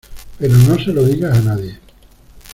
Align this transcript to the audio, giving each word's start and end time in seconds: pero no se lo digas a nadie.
pero 0.39 0.57
no 0.57 0.79
se 0.83 0.91
lo 0.91 1.03
digas 1.03 1.37
a 1.37 1.41
nadie. 1.43 1.77